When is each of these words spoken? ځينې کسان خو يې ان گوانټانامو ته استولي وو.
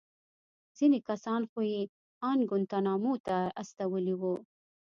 ځينې 0.77 0.99
کسان 1.09 1.41
خو 1.51 1.59
يې 1.71 1.81
ان 2.29 2.39
گوانټانامو 2.49 3.13
ته 3.25 3.37
استولي 3.61 4.15
وو. 4.21 4.35